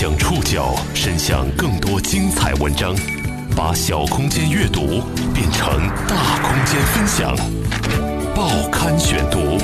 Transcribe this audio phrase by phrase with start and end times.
[0.00, 2.94] 将触角伸向更多精彩文章，
[3.56, 5.02] 把小空间阅读
[5.34, 7.36] 变成大空间分享。
[8.32, 9.58] 报刊选读，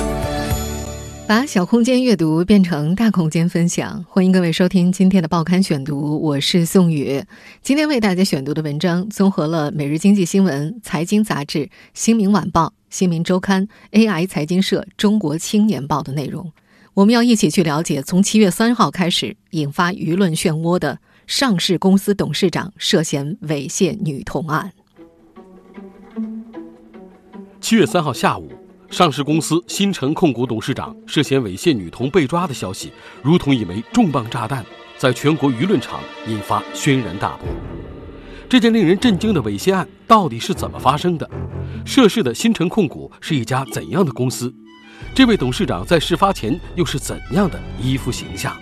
[1.28, 4.04] 把小空间阅读变成大空间分享。
[4.08, 7.22] 欢迎各位收听今天的报刊选读，我是宋宇。
[7.62, 11.58] 今天为大家选读的文章综合了《每日经济新闻》《财经杂志》
[11.94, 16.50] 《新民晚报》《新民周刊》AI 财经社《中国青年报》的内容。
[16.94, 24.72] 我们要一起去了解，从七月三号开始引发舆论漩涡的上市公司董事长涉嫌猥亵女童案。
[27.60, 28.48] 七月三号下午，
[28.90, 34.64] 上市公司新城控股董事长涉嫌猥亵女童被抓的消息，如同一枚重磅炸弹，
[34.96, 37.48] 在全国舆论场引发轩然大波。
[38.48, 41.28] 这件令人震惊的猥亵案到底是怎么发生的？
[41.84, 44.54] 涉事的新城控股是一家怎样的公司？
[45.14, 48.56] 这位董事长在事发前又是怎样的一副形象？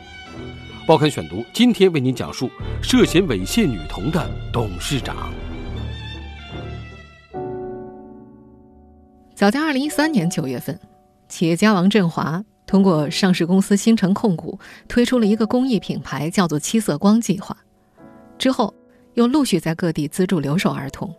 [0.87, 2.51] 报刊选读今天为您讲述
[2.83, 5.33] 涉嫌猥亵女童的董事长。
[9.35, 10.79] 早在二零一三年九月份，
[11.29, 17.57] 企业家王振华通过上市公司新城控股推出了一个公益品牌，叫做“七色光计划”。
[18.37, 18.75] 之后，
[19.15, 21.15] 又陆续在各地资助留守儿童。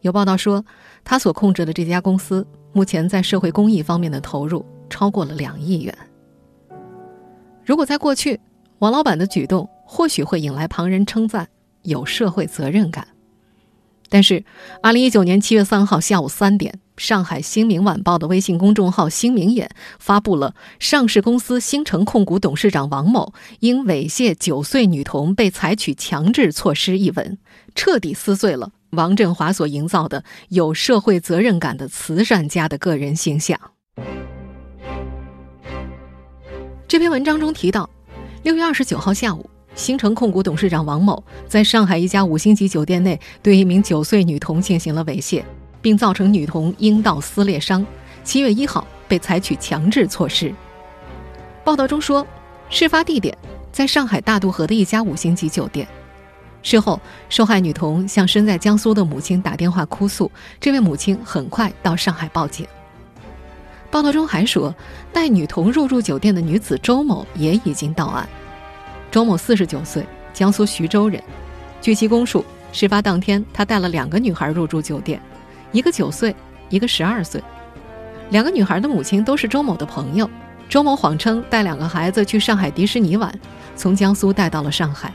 [0.00, 0.64] 有报道说，
[1.04, 2.46] 他所控制的这家公司。
[2.72, 5.92] 目前在社会公益方面的投入超过了两亿元。
[7.64, 8.38] 如果在过去，
[8.78, 11.48] 王老板的举动或许会引来旁人称赞，
[11.82, 13.08] 有社会责任感。
[14.08, 14.44] 但是，
[14.82, 27.36] 二零一九年七月三号下午三点，上海新民晚报的微信公众号“新民眼”发布了上市公司新城控股董事长王某因猥亵九岁女童被采取强制措施一文，
[27.74, 28.70] 彻底撕碎了。
[28.90, 33.58] 王振华所营造的有社会责任感的慈善家的个人形象。
[36.88, 37.88] 这篇文章中提到，
[38.42, 45.44] 六月二十九号下午，新城控股董事长王某在上海一家五星级酒店内对一名九岁女童进行了猥亵，
[45.80, 47.86] 并造成女童阴道撕裂伤。
[48.24, 50.52] 七月一号被采取强制措施。
[51.64, 52.26] 报道中说，
[52.68, 53.36] 事发地点
[53.70, 55.86] 在上海大渡河的一家五星级酒店。
[56.62, 62.66] 事后，受害女童向身在江苏的母亲打电话哭诉，这位母亲很快到上海报警。
[63.90, 64.74] 报道中还说，
[65.12, 68.28] 带女童入住酒店的女子周某也已经到案。
[69.10, 71.20] 周某四十九岁，江苏徐州人。
[71.80, 75.20] 据其供述，事发当天，他带了两个女孩入住酒店，
[75.72, 76.36] 一个九岁，
[76.68, 77.42] 一个十二岁。
[78.28, 80.30] 两个女孩的母亲都是周某的朋友。
[80.68, 83.34] 周某谎称带两个孩子去上海迪士尼玩，
[83.74, 85.12] 从江苏带到了上海。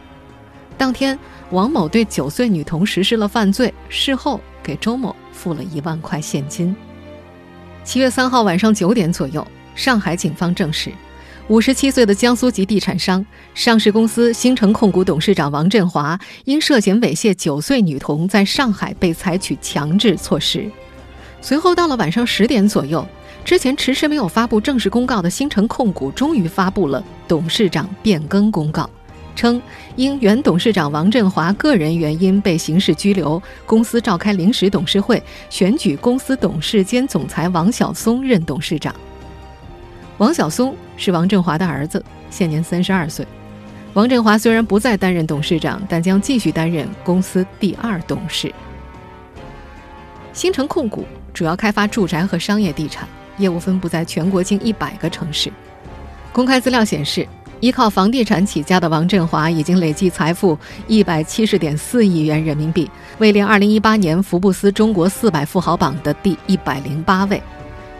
[0.77, 1.17] 当天，
[1.51, 6.75] 王某对九岁女童实施了犯罪，事后给周某付了一万块现金。
[7.83, 10.91] 七月三号晚上九点左右，上海警方证实，
[11.47, 20.69] 五十七岁的江苏籍地产商、上市公司新城控股董事长王振华因涉嫌猥亵九岁女童，在上海被采取强制措施。
[21.41, 23.07] 随后到了晚上十点左右，
[23.45, 28.89] 之前迟迟没有发布正式公告的新城控股终于发布了董事长变更公告。
[29.35, 29.61] 称
[29.95, 38.95] 因原董事长王振华个人原因被刑事拘留，公司召开临时董事会，选举公司董事兼总裁王晓松任董事长。
[40.17, 43.27] 王晓松是王振华的儿子，现年三十二岁。
[43.93, 48.53] 王振华虽然不再担任董事长，但将继续担任公司第二董事。
[50.33, 53.07] 新城控股主要开发住宅和商业地产，
[53.37, 55.51] 业务分布在全国近一百个城市。
[56.33, 57.27] 公开资料显示。
[57.61, 60.57] 依靠房地产起家的王振华已经累计财富
[60.87, 67.41] 一百七十点四亿元人民币，位列二零一八年福布斯中国四百富豪榜的第一百零八位。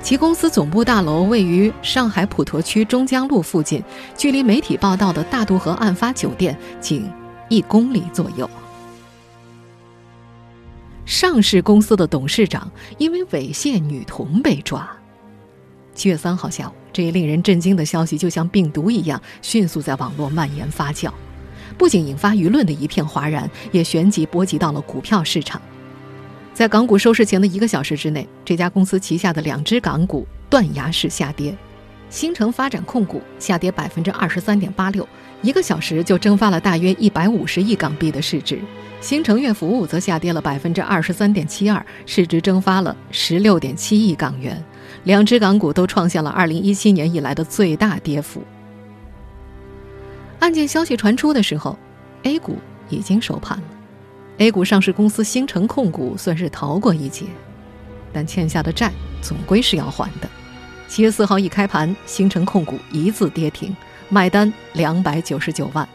[0.01, 3.83] 其公司总部大楼位于上海普陀区中江路附近，
[4.15, 7.09] 距离媒体报道的大渡河案发酒店仅
[7.49, 8.47] 一公里左右。
[11.05, 14.87] 上市公司的董事长因为猥亵女童被抓。
[15.95, 16.71] 七月三号下午。
[16.93, 21.11] 这一令人震惊的消息，就像病毒一样，迅速在网络蔓延发酵，
[21.77, 25.61] 不仅引发舆论的一片哗然，也旋即波及到了股票市场。
[26.53, 31.53] 在港股收市前的一个小时之内，这家公司旗下的两只港股断崖式下跌，
[32.09, 35.05] 新城发展控股下跌百分之二十三点八六，
[35.41, 38.55] 一个小时就蒸发了大约一百五十亿港币的市值；
[39.01, 44.63] 新城悦服务则下跌了百分之二十三点七二，市值蒸发了十六点七亿港元。
[45.03, 48.43] 两只港股都创下了二零一七年以来的最大跌幅。
[50.39, 51.77] 案件消息传出的时候
[52.23, 52.57] ，A 股
[52.89, 53.63] 已经收盘了。
[54.37, 57.25] A 股上市公司新城控股算是逃过一劫，
[58.11, 58.91] 但欠下的债
[59.21, 60.29] 总归是要还的。
[60.87, 63.75] 七月四号一开盘，新城控股一字跌停，
[64.09, 65.87] 卖单两百九十九万。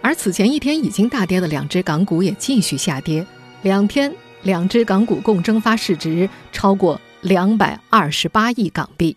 [0.00, 3.26] 而此前一天已经大跌的两只港股也继续下跌，
[3.62, 9.16] 两天两只港股共蒸发市值超过两百二十八亿港币。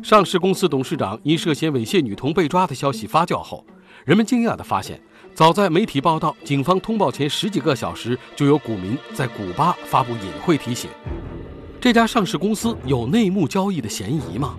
[0.00, 3.64] 上市公司董事长因涉嫌猥亵女童被抓的消息发酵后，
[4.04, 5.00] 人们惊讶地发现，
[5.34, 10.88] 早在媒体报道、警方通报前十几个小时，就有股民在古巴发布隐晦提醒：
[11.80, 14.56] 这家上市公司有内幕交易的嫌疑吗？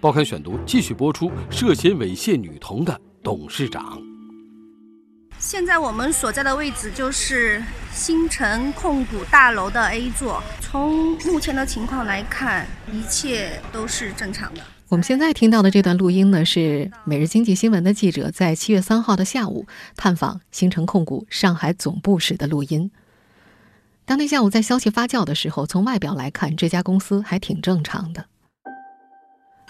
[0.00, 3.00] 报刊选读继续播出涉嫌猥亵女童的。
[3.22, 4.09] 董事长。
[5.40, 7.62] 现在我们所在的位置就是
[7.94, 10.42] 新城控股大楼的 A 座。
[10.60, 14.60] 从目前的情况来看，一切都是正常的。
[14.88, 19.66] 我们现在听到的这段录音呢，是每日经济新闻的记者在七月三号的下午
[19.96, 22.90] 探访新城控股上海总部时的录音。
[24.04, 28.26] 当天下午在消息发酵的时候，从外表来看，这家公司还挺正常的。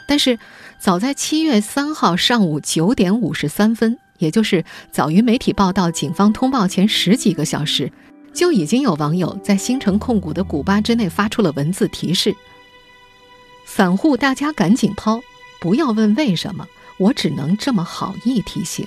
[0.08, 0.37] 但是，
[0.81, 7.90] 早在七月三号上午九点五十三分，也就是早于媒体报道、警方通报前十几个小时，
[8.32, 12.34] 就已经有网友在新城控股的古巴之内发出了文字提示
[13.67, 15.20] ：“散户大家赶紧抛，
[15.61, 16.64] 不要问为什么，
[16.99, 18.87] 我只能这么好意提醒。”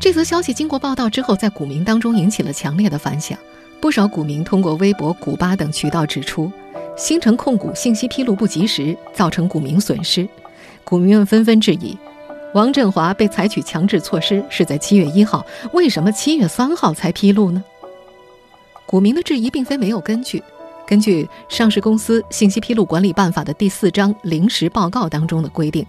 [0.00, 3.38] 这则消息经过报道之后，在股民当中引起了强烈的反响，
[3.80, 6.50] 不少股民通过微博、古巴等渠道指出。
[6.96, 10.26] 新城控股信息披露不及时，造成股民损失，
[10.82, 11.94] 股民们纷纷质疑：
[12.56, 15.44] 王振华被采取强制措施是在七月一号，
[15.74, 17.62] 为什么七月三号才披露呢？
[18.86, 20.42] 股民的质疑并非没有根据，
[20.86, 21.24] 根据
[21.54, 25.84] 《上市公司信息披露管理办法》的第四章临时报告当中的规定。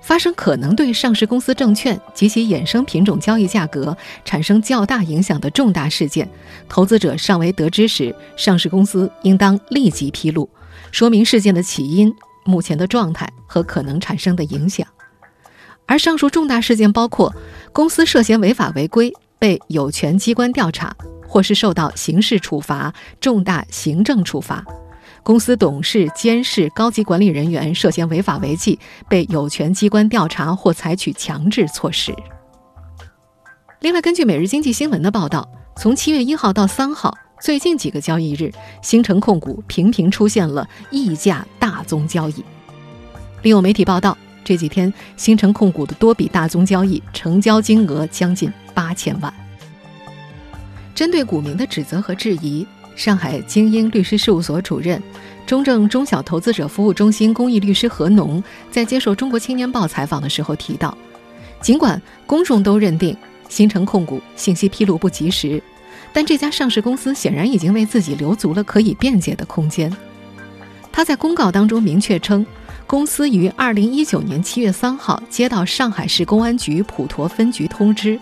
[0.00, 6.28] 发生可能对上市公司证券及其衍生品种交易价格产生较大影响的重大事件，
[6.68, 10.50] 投资者尚未得知时，上市公司应当立即披露，
[10.90, 12.12] 说明事件的起因、
[12.42, 14.84] 目前的状态和可能产生的影响。
[15.88, 17.34] 而上述重大事件包括
[17.72, 20.94] 公司涉嫌违法违规被有权机关调查，
[21.26, 24.64] 或是受到刑事处罚、重大行政处罚。
[25.22, 32.14] 公司董事、监事、高级管理人员涉嫌违法违纪，被有权机关调查或采取强制措施。
[33.80, 38.52] 另外，根据《每日经济新闻》的报道，从七月一号到三号，最近几个交易日，
[38.82, 42.44] 新城控股频频出现了溢价大宗交易。
[43.42, 44.16] 另有媒体报道，
[44.48, 49.30] 这几天新城控股的多笔大宗交易成交金额将近八千万。
[50.94, 52.66] 针对股民的指责和质疑。
[52.96, 55.00] 上海精英律师事务所主任、
[55.46, 58.42] 中证中小投资者服务中心公益律师何农
[58.72, 60.96] 在接受《中国青年报》采访的时候提到，
[61.60, 63.14] 尽管公众都认定
[63.50, 65.62] 新城控股信息披露不及时，
[66.12, 69.94] 但这家上市公司显然已经为自己留足了可以辩解的空间。
[70.98, 72.44] 他在公告当中明确称，
[72.84, 78.18] 公司于二零一九年七月三号接到上海市公安局普陀分局通知。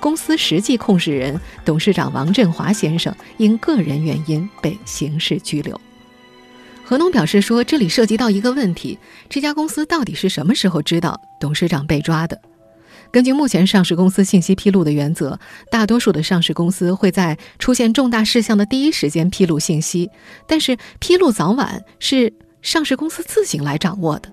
[0.00, 5.80] 公司实际控制人、董事长王振华先生因个人原因被刑事拘留。
[6.84, 8.98] 何农表示说：“这里涉及到一个问题，
[9.30, 12.40] 这家公司到底是什么时候知道董事长被抓的？
[13.16, 15.40] 根据目前上市公司信息披露的原则，
[15.70, 20.10] 大多数的上市公司会在出现重大事项的第一时间披露信息，
[20.46, 22.30] 但是披露早晚是
[22.60, 24.30] 上市公司自行来掌握的。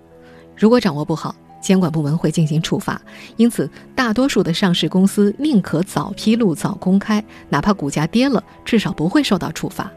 [0.57, 1.33] 如果掌握不好，”
[1.63, 3.01] 监管部门会进行处罚，
[3.37, 9.89] 因此大多数的上市公司宁可早披露、早公开，哪怕股价跌了，至少不会受到处罚。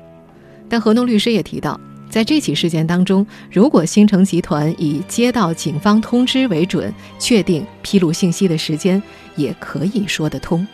[0.68, 1.80] 但何农律师也提到，
[2.16, 9.02] 在这起事件当中，如果新城集团以接到警方通知为准，确定披露信息的时间，
[9.36, 10.66] 也可以说得通。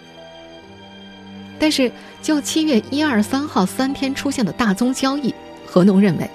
[1.59, 1.91] 但是
[2.23, 5.35] 就七月一二三号三天出现的大宗交易，
[5.67, 6.31] 何农认为。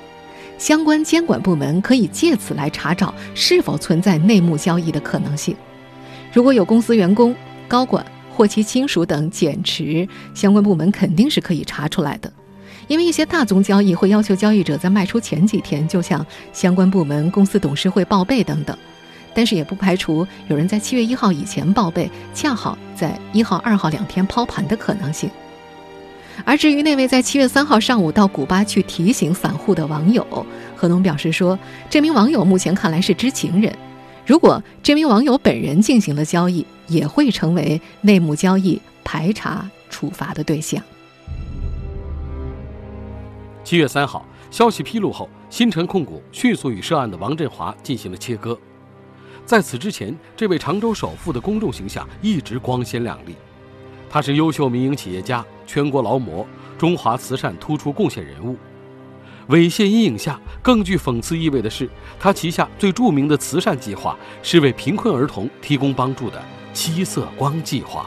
[0.58, 5.56] 相关监管部门可以借此来查找是否存在内幕交易的可能性。
[6.34, 7.34] 如果有公司员工、
[7.66, 12.30] 高管或其亲属等减持，相关部门肯定是可以查出来的。
[12.88, 18.78] 因为一些大宗交易会要求交易者在卖出前几天就向相关部门、公司董事会报备等等，
[19.34, 25.30] 但是也不排除有人在七月一号以前报备，恰好在一号、二号两天抛盘的可能性。
[26.46, 30.26] 而至于那位在七月三号上午到古巴去提醒散户的网友，
[30.76, 31.58] 何农表示说，
[31.90, 33.76] 这名网友目前看来是知情人。
[34.26, 40.82] 如果这名网友本人进行了交易，也会成为内幕交易排查处罚的对象。
[43.68, 48.58] 七月三号，消息披露后，新城控股迅速与涉案的王振华进行了切割。
[49.46, 53.36] 在此之前，这位常州首富的公众形象一直光鲜亮丽。
[54.10, 56.48] 他是优秀民营企业家、全国劳模、
[56.78, 58.56] 中华慈善突出贡献人物。
[59.50, 68.06] 猥亵阴影下，更具讽刺意味的是，他旗下最著名的慈善计划是为贫困儿童提供帮助的七色光计划。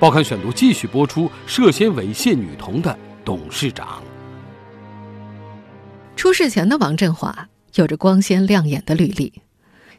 [0.00, 4.02] 报刊选读继续播出涉嫌猥亵女童的董事长。
[6.22, 9.32] 出事前的王振华有着光鲜亮眼的履历，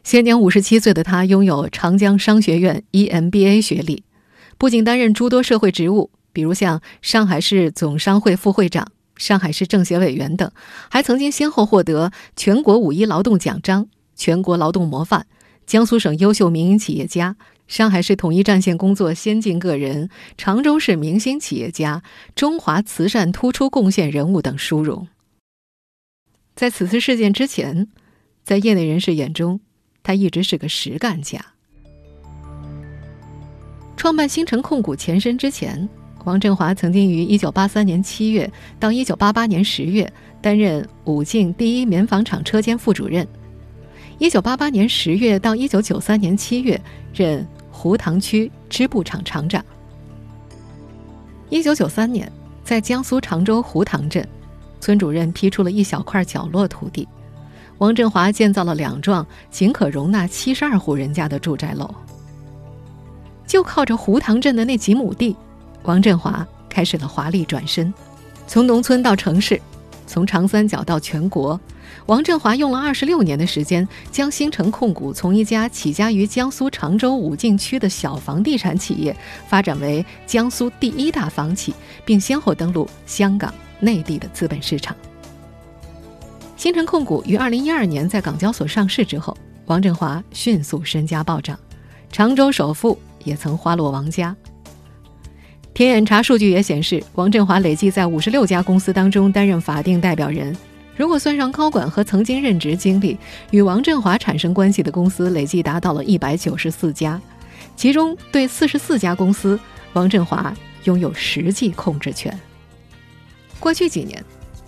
[0.02, 4.04] 现年五十七岁的他拥有长江商学院 EMBA 学历，
[4.56, 10.50] 不仅担任诸多社会职务，比如像上海市总商会副会长、上海市政协委员等，
[10.88, 15.26] 还曾经先后获得全国五一劳动奖章、全国劳动模范、
[15.66, 17.36] 江苏省优秀民营企业家。
[17.68, 22.02] 上海市统一战线工作先进个人、常州市明星企业家、
[22.34, 25.06] 中华慈善突出贡献人物等殊荣。
[26.54, 27.88] 在此次事件之前，
[28.44, 29.60] 在业内人士眼中，
[30.02, 31.44] 他一直是个实干家。
[33.96, 35.88] 创办星辰控股前身之前，
[36.24, 43.26] 王振华曾经于1983年7月到1988年10月担任武进第一棉纺厂车间副主任
[44.20, 46.80] ；1988年10月到1993年7月
[47.12, 47.46] 任。
[47.76, 49.62] 湖塘区织布厂厂长。
[51.50, 52.30] 一九九三年，
[52.62, 54.26] 在江苏常州湖塘镇，
[54.84, 57.08] 村主任批出了一小块角落土地，
[57.78, 61.88] 王振华建造了两幢仅可容纳七十二户人家的住宅楼。
[63.46, 65.34] 就靠着湖塘镇的那几亩地，
[65.84, 67.94] 王振华开始了华丽转身，
[68.46, 69.58] 从农村到城市，
[70.06, 71.58] 从长三角到全国。
[72.04, 79.16] 王振华用了二十六年的时间，将新城控股从一家起家于江苏常州武进区的小房地产企业，
[79.48, 81.72] 发展为江苏第一大房企，
[82.04, 84.96] 并先后登陆香港、内地的资本市场。
[86.56, 91.58] 星城控股于二零一二年在港交所上市之后，王振华迅速身家暴涨，
[92.10, 94.34] 常州首富也曾花落王家。
[95.74, 100.56] 天眼查数据也显示，王振华累计在五十六家公司当中担任法定代表人。
[100.96, 103.18] 如果算上高管和曾经任职经历，
[103.50, 107.20] 与王振华产生关系的公司累计达到了一百九十四家，
[107.74, 109.58] 其中对四十四家公司，
[109.94, 110.54] 王振华
[110.84, 112.32] 拥有实际控制权。
[113.64, 114.22] 过去几年，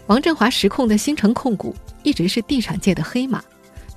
[0.06, 3.44] 王振华实控的新城控股一直是地产界的黑马，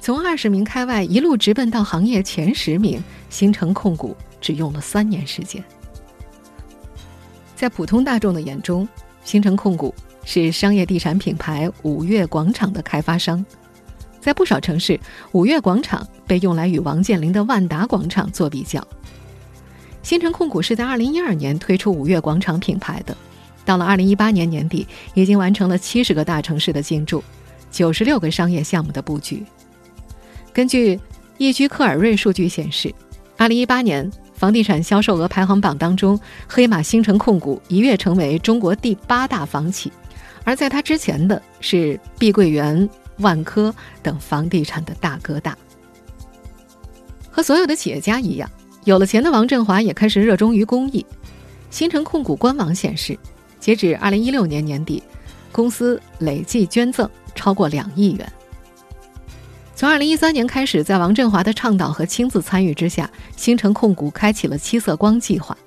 [0.02, 5.64] 从二十名开外一路直奔到行业前十名，新城控股只用了三年时间。
[7.56, 8.86] 在普通大众的眼中，
[9.24, 9.96] 新城控股。
[10.26, 13.44] 是商业地产品牌五月广场的开发商，
[14.20, 15.00] 在不少城市，
[15.32, 18.86] 五月广场被用来与王健林的万达广场做比较。
[20.04, 23.18] 新城控股是在2012年推出五月广场品牌的，
[23.70, 27.24] 到了2018年年底，已经完成了70个大城市的进驻
[27.72, 29.46] ，96个商业项目的布局。
[30.52, 31.00] 根据
[31.38, 32.92] 易居克尔瑞数据显示
[33.38, 39.92] ，2018年房地产销售额排行榜当中，黑马新城控股一跃成为中国第八大房企。
[40.44, 43.72] 而在他之前的是碧桂园、万科
[44.02, 45.56] 等房地产的大哥大。
[47.30, 48.50] 和所有的企业家一样，
[48.86, 51.06] 有了钱的王振华也开始热衷于公益。
[51.70, 53.16] 新城控股官网显示，
[53.60, 55.04] 截止二零一六年年底，
[55.52, 58.32] 公司累计捐赠超过两亿元。
[59.76, 65.58] 从二零一三年开始，在王振华的倡导和亲自参与之下，新城控股开启了七色光计划。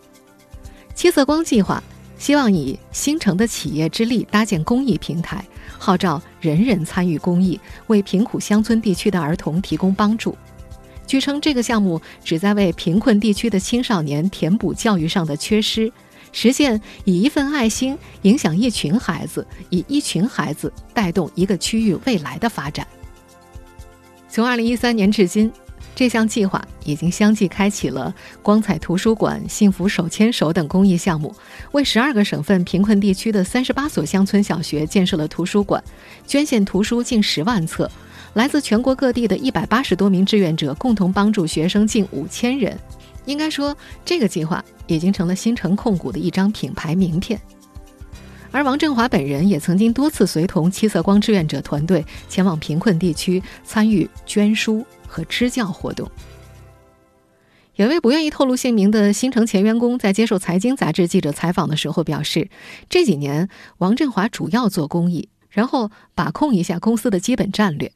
[0.94, 1.82] 七色光计划。
[2.18, 5.44] 希望以新城的企业之力搭建公益平台，
[5.76, 7.58] 号召人人参与公益，
[7.88, 10.38] 为贫苦乡村地区的儿童提供帮助。
[11.04, 15.92] 据称，这个项目旨在为贫困地区的青少年填补教育上的缺失，
[16.32, 22.86] 实现以一份爱心影响一群孩子，以一群孩子带动一个区域未来的发展。
[24.28, 25.52] 从二零一三年至今。
[25.94, 31.34] 这项计划已经相继开启了光彩图书馆、幸福手牵手等公益项目，
[31.72, 35.84] 为十二个省份贫困地区的三十八所乡村小学建设了图书馆，
[36.26, 37.88] 捐献图书近十万册。
[38.32, 42.76] 来自全国各地的一百八十多名志愿者共同帮助学生近五千人。
[43.24, 47.40] 应该说，这个计划已经成了新城控股的一张品牌名片。
[48.50, 54.84] 而王振华本人也曾经多次随同七色光志愿者团队前往贫困地区参与捐书。
[55.12, 56.10] 和支教活动。
[57.76, 62.48] 有位不愿意透露姓名的新城前员工在接受财经杂志记者采访的时候表示，
[62.88, 67.92] 这几年王振华主要做公益，然后把控一下公司的基本战略。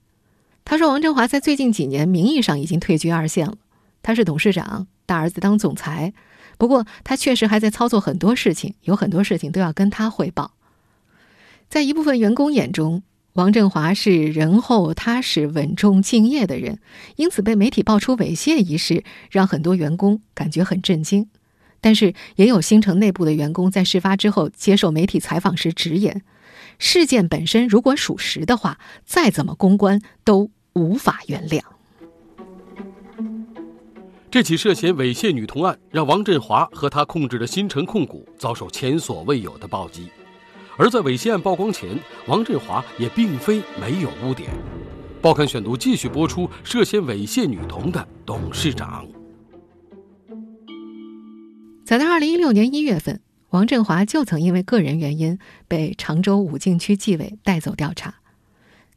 [0.63, 3.57] 他说，王振华在最近几年名义上已经退居二线了，
[4.03, 6.13] 他是董事长，大儿子当总裁，
[6.59, 10.53] 不过他确实还在操作很多事情，有很多事情都要跟他汇报。
[11.69, 13.03] 在一部分员工眼中。
[13.37, 16.79] 王振华是仁厚、踏实、稳重、敬业的人，
[17.17, 21.29] 因此被媒体爆出猥亵一事，让很多员工感觉很震惊。
[21.83, 26.23] 但是，也有新城内部的员工在事发之后接受媒体采访时直言：
[26.79, 31.61] 事件本身如果属实的话，再怎么公关都无法原谅。
[34.37, 40.11] 这起涉嫌猥亵女童案，让王振华和他控制的新城控股遭受前所未有的暴击。
[40.77, 44.51] 而在猥亵案曝光前，王振华也并非没有污点。
[45.23, 49.07] 报刊选读继续播出涉嫌猥亵女童的董事长。
[51.87, 58.17] 早在二零一六年一月份，王振华就曾因为个人原因被常州武进区纪委带走调查。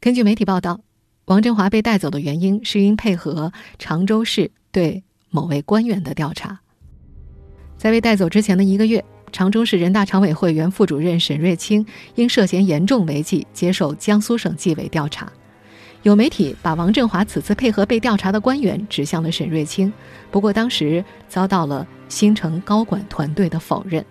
[0.00, 0.82] 根据媒体报道，
[1.24, 6.60] 王振华被带走的原因是因配合常州市对某位官员的调查。
[7.76, 9.04] 在被带走之前的一个月。
[9.32, 15.30] 常州市人大常委会原副主任沈瑞清因涉嫌严重违纪接受江苏省纪委调查，
[16.02, 19.92] 有媒体把王振华此次配合被调查的官员指向了沈瑞清，
[20.32, 24.04] 不过当时遭到了新城高管团队的否认。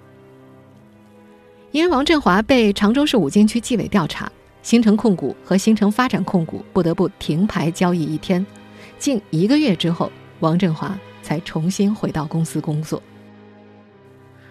[1.72, 4.32] 因为王振华被常州市武进区纪委调查，
[4.64, 8.46] 新城控股和新城发展控股不得不停牌交易一天，
[8.98, 10.10] 近一个月之后，
[10.40, 10.98] 王振华
[11.30, 13.04] 才重新回到公司工作。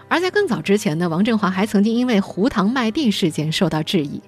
[0.06, 4.22] 而在更早之前呢，王振华还曾经因为胡塘卖地事件受到质疑。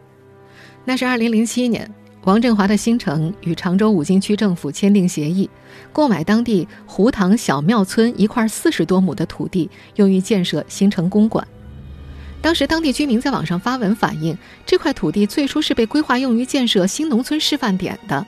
[0.84, 1.88] 那是2007年，
[2.24, 5.48] 王振华的新城与常州武进区政府签订协议，
[5.92, 11.46] 购买当地胡塘小庙村一块四十多亩的土地，用于建设新城公馆。
[12.42, 18.26] 当时当地居民在网上发文反映，这块土地最初是被规划用于建设新农村示范点的。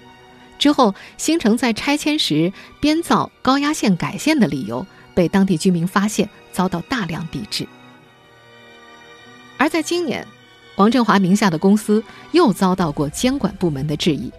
[0.63, 6.29] 之后，新城在拆迁时编造高压线改线的理由被当地居民发现。
[6.53, 7.67] 遭到大量抵制，
[9.57, 10.27] 而在今年，
[10.77, 14.31] 王振华名下的公司又遭到过监管部门的质疑。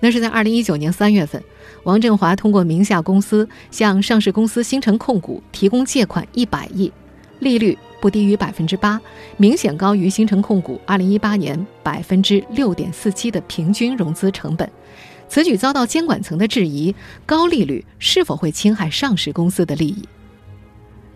[0.00, 1.42] 那是在二零一九年三月份，
[1.84, 6.92] 王振华通过名下公司向上市公司新城控股提供借款一百亿，
[7.38, 9.00] 利率不低于百分之八，
[9.38, 14.70] 明显高于新城控股二零一八年百分之六点四七的平均融资成本。
[15.30, 16.92] 此举遭到监管层的质疑，
[17.24, 20.02] 高利率是否会侵害上市公司的利益？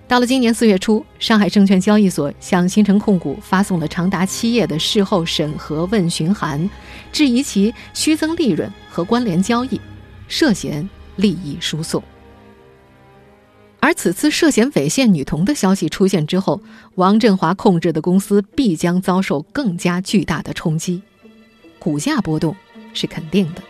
[0.07, 6.71] 到了今年四月初，上海证券交易所向新城控股发送了长达七页的事后审核问询函，
[7.11, 9.81] 质疑其虚增利润和关联交易，
[10.29, 12.01] 涉嫌利益输送。
[13.81, 16.61] 而此次涉嫌猥亵女童的消息出现之后，
[16.95, 21.03] 王振华控制的公司必将遭受更加巨大的冲击，
[21.81, 22.55] 股价波动
[22.93, 23.63] 是肯定的，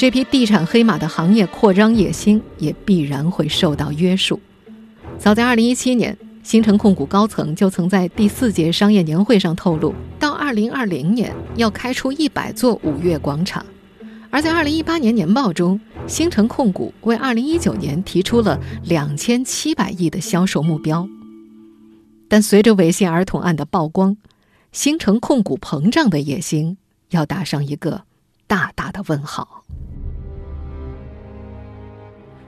[0.00, 4.40] 这批地产黑马的行业扩张野心也必然会受到约束。
[5.18, 13.62] 早在2017年，新城控股高层就曾在第四届商业年会上透露，到2020年要开出100座五月广场。
[14.30, 21.06] 而在2018年年报中，新城控股为2019年提出了2700亿的销售目标。
[22.26, 24.16] 但随着猥亵儿童案的曝光，
[24.72, 26.78] 新城控股膨胀的野心
[27.10, 28.04] 要打上一个
[28.46, 29.62] 大大的问号。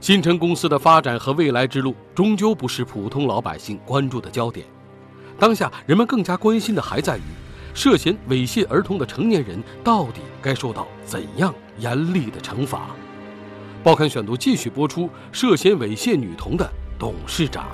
[0.03, 4.67] 新城公司的发展和未来之路，终究不是普通老百姓关注的焦点。
[5.39, 7.23] 当下人们更加关心的还在于，
[7.73, 12.91] 涉嫌猥亵儿童的成年人到底该受到怎样严厉的惩罚？
[13.85, 17.69] 报刊选读继续播出：涉嫌猥亵女童的董事长。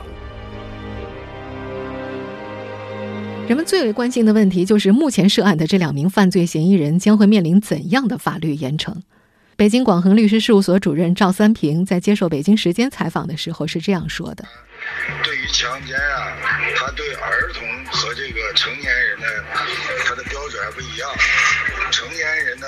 [3.48, 8.96] 人们最为关心的问题就是，目前涉案的这两名犯罪嫌疑人将会面临怎样的法律严惩？
[9.58, 14.44] 北京广恒律师事务所主任赵三平在接受北京时间采访的时候是这样说的
[15.24, 16.36] ：“对于强奸啊，
[16.76, 19.26] 他对儿童和这个成年人呢，
[20.04, 21.10] 他的标准还不一样。
[21.90, 22.66] 成年人呢，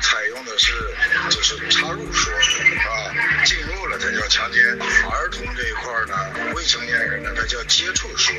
[0.00, 0.72] 采用的是
[1.30, 4.62] 就是插入说啊，进入了才叫强奸；
[5.10, 8.34] 儿童这一块呢，未成年人呢，他叫接触说。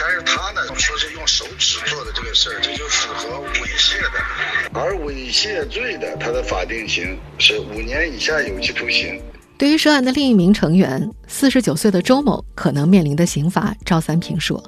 [0.00, 4.24] 但是他呢，说是用手指做的这个事儿，这就符合猥亵的。
[4.72, 9.22] 而猥亵罪的，他的法定刑是五年以下有期徒刑。
[9.58, 14.62] 对于涉案的另一名成员，四十九岁的周某可能面临的刑罚，赵三平说：“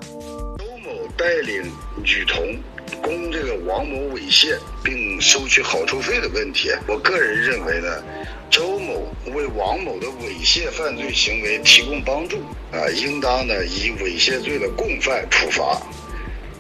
[0.59, 1.63] 周某带领
[2.03, 2.57] 女童
[3.03, 8.03] 供这个王某猥亵并收取好处费的问题，我个人认为呢，
[8.49, 12.39] 周某为王某的猥亵犯罪行为提供帮助
[12.73, 15.83] 啊，应当呢以猥亵罪的共犯处罚，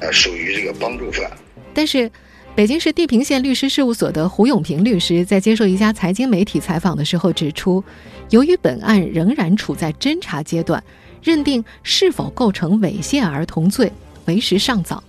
[0.02, 1.30] 啊，属于这个帮助犯。
[1.72, 2.10] 但是。”
[2.58, 7.84] 北京市地平线律师事务所的胡永平律师在接受一家财经媒体采访的时候指出，
[8.30, 10.82] 由于本案仍然处在侦查阶段，
[11.22, 13.92] 认定是否构成猥亵儿童罪
[14.24, 15.00] 为时尚早。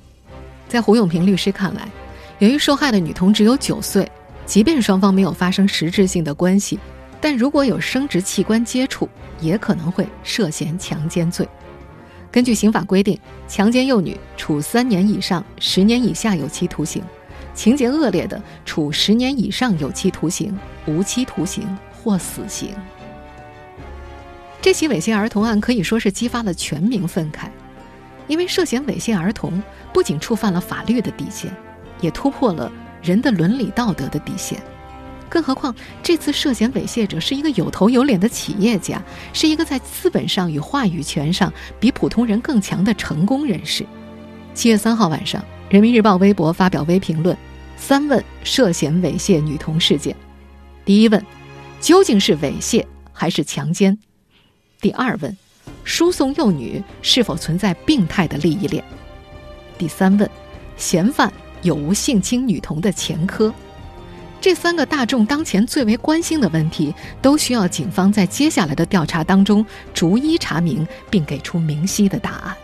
[0.68, 1.90] 在胡永平律师看来，
[2.38, 4.08] 由于受害的女童只有九岁，
[4.46, 6.78] 即便双方没有发生实质性的关系，
[7.20, 9.10] 但如果有生殖器官接触，
[9.42, 11.50] 也可能会涉嫌强奸罪。
[12.32, 17.02] 根据刑法规定，强奸幼女处三年以上十年以下有期徒刑。
[17.60, 22.74] 情节恶劣的，处十年以上有期徒刑、无期徒刑或死刑。
[24.62, 27.50] 这起猥亵儿童案可以说是激发了全民愤慨，
[28.28, 31.54] 因为涉嫌猥亵儿童不仅触犯了法律的底线，
[32.00, 34.58] 也突破了人的伦理道德的底线。
[35.28, 43.86] 更何况，这次涉嫌猥亵者是一个有头有脸的企业家，是一个在资本上与话语权上比普通人更强的成功人士。
[44.54, 47.38] 七月三号晚上，《人民日报》微博发表微评论：
[47.80, 50.16] 三问涉嫌猥亵女童事件。
[50.86, 51.26] 第一问，
[51.80, 53.98] 究竟是猥亵还是强奸？
[54.80, 55.36] 第二问，
[55.84, 58.84] 输送幼女是否存在病态的利益链？
[59.78, 60.30] 第三问，
[60.78, 61.32] 嫌犯
[61.64, 63.52] 有无性侵女童的前科？
[64.42, 72.56] 这三个大众当前最为关心的问题，都需要警方在接下来的调查当中逐一查明，并给出明晰的答案。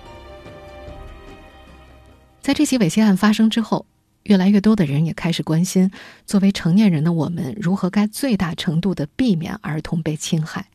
[2.41, 3.86] 在这起猥亵案发生之后，
[4.26, 5.90] 越来越多的人也开始关心，
[6.26, 10.68] 作为成年人的我们，如何该最大程度的避免儿童被侵害。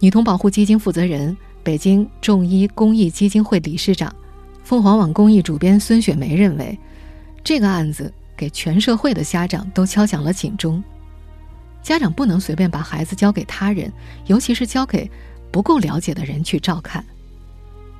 [0.00, 4.14] 女童保护基金负责人、北京众医公益基金会理事长、
[4.62, 6.78] 凤凰网公益主编孙雪梅认为，
[7.42, 8.12] 这个案子。
[8.36, 10.82] 给全社会的家长都敲响了警钟。
[11.80, 13.92] 家长不能随便把孩子交给他人，
[14.26, 15.08] 尤其是交给
[15.52, 17.04] 不够了解的人去照看。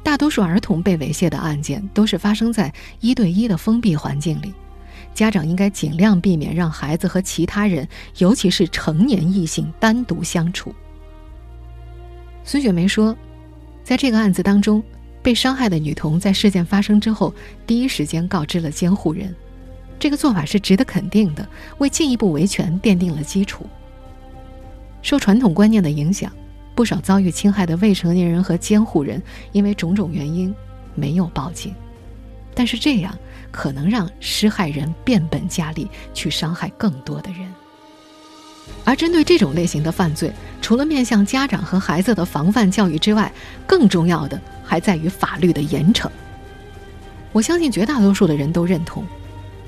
[0.04, 4.52] 大多数儿童被猥亵的案件都是发生在一对一的封闭环境里，
[5.14, 7.88] 家长应该尽量避免让孩子和其他人，
[8.18, 10.72] 尤其是成年异性单独相处。
[12.44, 13.16] 孙雪梅说，
[13.82, 14.80] 在这个案子当中，
[15.22, 17.34] 被伤害的女童在事件发生之后，
[17.66, 19.34] 第一时间告知了监护人。
[19.98, 23.66] 这个做法是值得肯定的，为进一步维权奠定了基础。
[25.00, 26.30] 受传统观念的影响，
[26.74, 30.54] 不少遭遇侵害的未成年人和监护人因为种种原因
[30.94, 31.74] 没有报警，
[32.54, 33.16] 但是这样
[33.50, 37.50] 可能让施害人变本加厉，去伤害更多的人。
[38.84, 40.32] 而针对这种类型的犯罪，
[40.62, 43.30] 除了面向家长和孩子的防范教育之外，
[43.66, 46.08] 更重要的还在于法律的严惩。
[47.30, 49.04] 我相信绝大多数的人都认同。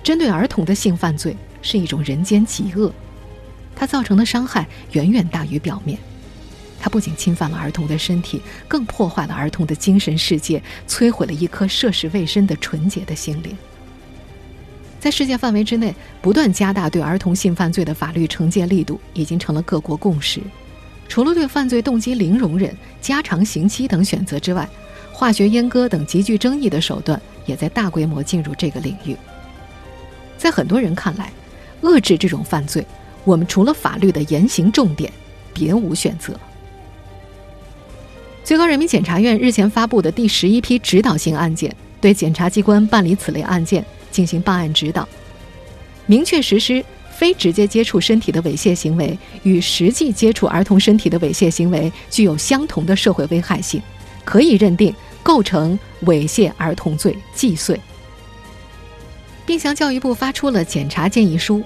[0.03, 2.93] 针对儿童的性犯罪是一种人间极恶，
[3.75, 5.99] 它造成的伤害远远大于表面。
[6.79, 13.57] 它不仅侵犯了儿童的身体，更破坏了儿童的精神世界，摧毁了一颗涉世未深的纯洁的心灵。
[15.01, 20.41] 在世界范围之内，不断加大对儿童性犯罪的法律惩戒力度，已经成了各国共识。
[21.09, 24.69] 除了对犯罪动机零容忍、加长刑期等选择之外，
[25.13, 29.17] 化学阉割等极具争议的手段也在大规模进入这个领域。
[30.37, 31.33] 在很多人看来，
[31.83, 32.85] 遏制这种犯罪，
[33.25, 35.13] 我们除了法律的严刑重点，
[35.55, 36.39] 别无选择。
[38.47, 45.09] 最高人民检察院日前发布的第十一批指导性案件，对检察机关办理此类案件进行办案指导，
[46.07, 53.83] 明确实施非直接接触身体的猥亵行为与实际接触儿童身体的猥亵行为具有相同的社会危害性，
[54.25, 57.77] 可以认定构成猥亵儿童罪，既遂。
[59.45, 61.61] 并向教育部发出了检查建议书，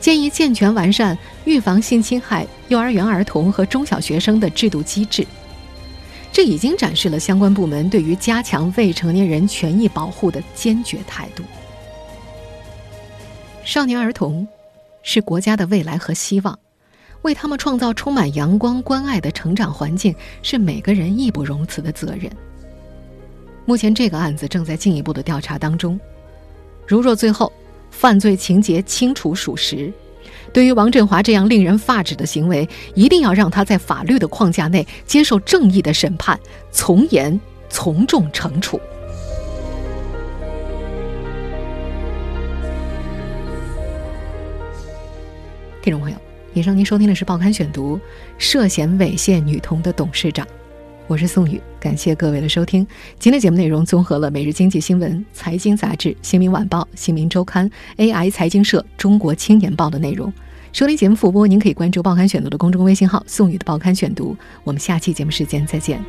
[0.00, 5.24] 建议健全完善预防性侵害幼儿园儿童和中小学生的制度机制。
[6.34, 11.44] 这已经展示了相关部门对于加强未成年人权益保护的坚决态度。
[13.64, 14.44] 少年儿童
[15.04, 16.58] 是国家的未来和希望，
[17.22, 22.28] 为他们创造充满阳光关爱的成长环境是每个人义不容辞的责任。
[23.64, 25.98] 目前，这个案子正在进一步的调查当中。
[26.84, 27.50] 如若最后
[27.92, 29.92] 犯罪情节清楚属实，
[30.54, 36.38] 对于王振华这样令人发指的行为，一定要让他在法律的框架内接受正义的审判，
[36.70, 37.38] 从严
[37.68, 38.80] 从重惩处。
[45.82, 46.16] 听众朋友，
[46.52, 47.96] 以上您收听的是《报刊选读》，
[48.38, 50.46] 涉嫌猥亵女童的董事长。
[51.08, 52.86] 我是宋宇，感谢各位的收听。
[53.18, 60.32] 今天节目内容综合了《每日经济新闻》《财经杂志》《新民晚报》《新民周刊》AI 财经社、中国青年报的内容。
[60.74, 64.36] 收听节目复播，您可以关注《报刊选读》的公众微信号“宋宇的报刊选读”。
[64.64, 66.04] 我们下期节目时间再见。